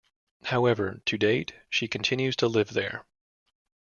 [0.45, 3.05] However, to date she continues to live there.